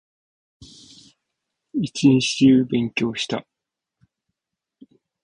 [1.75, 3.47] 一日中勉強していた